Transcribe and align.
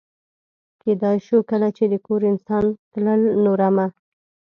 کېدای 0.81 1.17
شو 1.25 1.37
کله 1.51 1.67
چې 1.77 1.83
د 1.87 1.95
کور 2.05 2.21
انسان 2.31 2.65
تلل، 2.91 3.21
نو 3.43 3.51
رمه. 3.59 3.87